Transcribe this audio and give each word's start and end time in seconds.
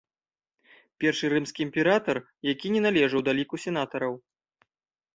Першы 1.03 1.25
рымскі 1.35 1.59
імператар, 1.67 2.17
які 2.51 2.67
не 2.79 2.85
належаў 2.89 3.21
да 3.31 3.39
ліку 3.41 3.55
сенатараў. 3.69 4.13